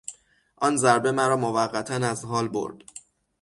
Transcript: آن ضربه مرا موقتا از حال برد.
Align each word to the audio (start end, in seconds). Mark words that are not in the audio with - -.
آن 0.57 0.77
ضربه 0.77 1.11
مرا 1.11 1.37
موقتا 1.37 1.95
از 2.07 2.25
حال 2.25 2.47
برد. 2.47 2.77